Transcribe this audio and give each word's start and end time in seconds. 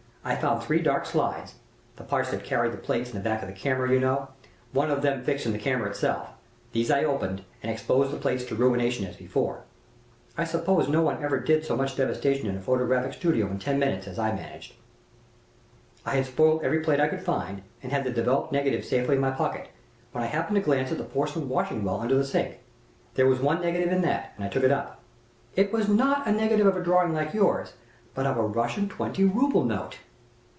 I 0.23 0.35
found 0.35 0.61
three 0.61 0.83
dark 0.83 1.07
slides 1.07 1.55
the 1.95 2.03
parts 2.03 2.29
that 2.29 2.43
carried 2.43 2.73
the 2.73 2.77
plates 2.77 3.09
in 3.09 3.15
the 3.15 3.23
back 3.27 3.41
of 3.41 3.47
the 3.47 3.55
camera, 3.55 3.91
you 3.91 3.99
know 3.99 4.27
one 4.71 4.91
of 4.91 5.01
them 5.01 5.23
fixed 5.23 5.47
in 5.47 5.51
the 5.51 5.57
camera 5.57 5.89
itself. 5.89 6.29
These 6.73 6.91
I 6.91 7.03
opened, 7.05 7.43
and 7.63 7.71
exposed 7.71 8.11
the 8.11 8.17
plates 8.19 8.43
to 8.45 8.55
ruination 8.55 9.07
as 9.07 9.15
before. 9.15 9.63
I 10.37 10.43
suppose 10.43 10.87
nobody 10.87 11.23
ever 11.23 11.39
did 11.39 11.65
so 11.65 11.75
much 11.75 11.95
devastation 11.95 12.45
in 12.47 12.55
a 12.55 12.61
photographic 12.61 13.13
studio 13.13 13.47
in 13.47 13.57
ten 13.57 13.79
minutes 13.79 14.05
as 14.07 14.19
I 14.19 14.31
managed. 14.31 14.75
"I 16.05 16.17
had 16.17 16.27
spoiled 16.27 16.61
every 16.63 16.81
plate 16.81 16.99
I 16.99 17.07
could 17.07 17.23
find, 17.23 17.63
and 17.81 17.91
had 17.91 18.03
the 18.03 18.11
developed 18.11 18.51
negatives 18.53 18.87
safely 18.87 19.15
in 19.15 19.21
my 19.21 19.31
pocket, 19.31 19.69
when 20.11 20.23
I 20.23 20.27
happened 20.27 20.53
to 20.57 20.61
glance 20.61 20.91
at 20.91 20.99
a 20.99 21.03
porcelain 21.03 21.49
washing 21.49 21.83
well 21.83 21.99
under 21.99 22.13
the 22.15 22.23
sink. 22.25 22.59
There 23.15 23.25
was 23.25 23.39
one 23.39 23.59
negative 23.59 23.91
in 23.91 24.03
that, 24.03 24.33
and 24.35 24.45
I 24.45 24.49
took 24.49 24.63
it 24.63 24.71
up. 24.71 24.99
It 25.55 25.73
was 25.73 25.87
not 25.89 26.27
a 26.27 26.31
negative 26.31 26.67
of 26.67 26.77
a 26.77 26.83
drawing 26.83 27.17
of 27.17 27.33
yours, 27.33 27.73
but 28.13 28.27
of 28.27 28.37
a 28.37 28.43
Russian 28.45 28.87
twenty 28.87 29.23
ruble 29.25 29.63
note!" 29.65 29.97